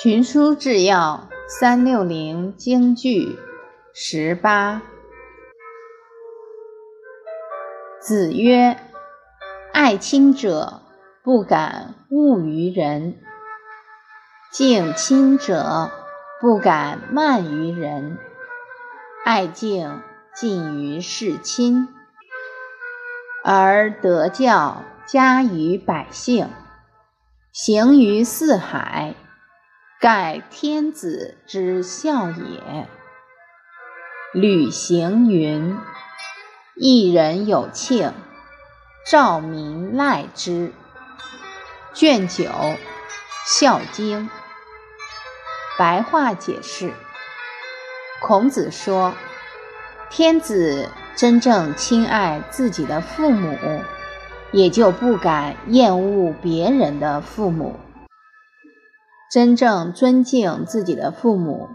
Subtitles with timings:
[0.00, 3.36] 群书治要三六零京剧
[3.92, 4.80] 十八。
[8.00, 8.78] 子曰
[9.74, 10.82] ：“爱亲者，
[11.24, 13.14] 不敢恶于人；
[14.52, 15.90] 敬亲者，
[16.40, 18.18] 不敢慢于人。
[19.24, 20.00] 爱敬，
[20.32, 21.88] 近于事亲，
[23.42, 26.48] 而德教加于百姓，
[27.50, 29.16] 行于四海。”
[30.00, 32.86] 盖天子之孝也。
[34.32, 35.76] 吕行云
[36.78, 38.12] ：“一人有庆，
[39.10, 40.72] 兆民赖之。”
[41.92, 42.44] 卷九
[43.44, 44.26] 《孝经》
[45.76, 46.92] 白话解释：
[48.22, 49.14] 孔子说，
[50.10, 53.82] 天子真正亲爱自己的父母，
[54.52, 57.80] 也就不敢厌恶别人的父母。
[59.30, 61.68] 真正尊敬自己的父母，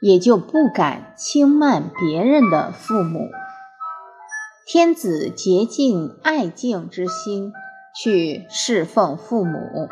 [0.00, 3.28] 也就不敢轻慢别人的父母。
[4.66, 7.52] 天子竭尽爱敬之心
[8.00, 9.88] 去侍奉父母，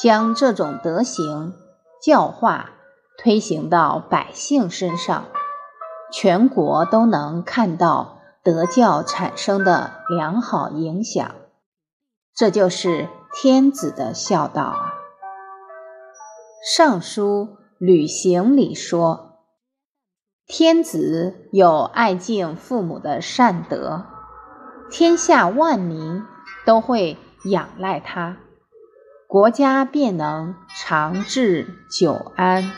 [0.00, 1.54] 将这种德行
[2.02, 2.70] 教化
[3.18, 5.24] 推行到百姓身上，
[6.12, 11.34] 全国都能看到德教产生的良好影响。
[12.34, 14.92] 这就是天子的孝道啊！
[16.68, 19.38] 《尚书·旅行》里说
[20.48, 24.04] ：“天子有爱敬父母的善德，
[24.90, 26.24] 天下万民
[26.64, 28.38] 都会仰赖他，
[29.28, 32.72] 国家便能长治久安。”